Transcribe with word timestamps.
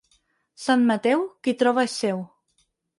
Sant 0.63 0.87
Mateu, 0.93 1.23
qui 1.45 1.57
troba 1.63 1.87
és 1.91 2.03
seu. 2.05 2.29